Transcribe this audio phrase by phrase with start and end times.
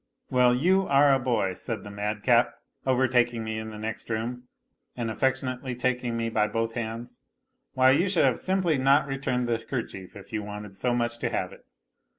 [0.31, 2.55] "Well, you are a boy," said the madcap,
[2.87, 4.47] overtaking me in the next room
[4.95, 7.19] and affectionately taking me by both hands,"
[7.75, 11.29] why, you should have simply not returned the kerchief if you wanted so much to
[11.29, 11.67] have it.